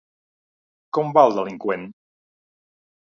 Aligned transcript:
Com 0.99 1.13
va 1.17 1.25
el 1.29 1.37
delinqüent? 1.41 1.87